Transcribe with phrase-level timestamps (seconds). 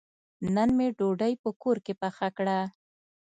[0.55, 2.57] نن مې ډوډۍ په کور کې پخه کړه.